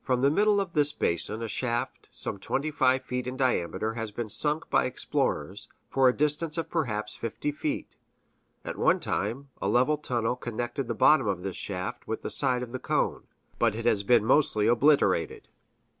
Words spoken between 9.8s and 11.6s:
tunnel connected the bottom of this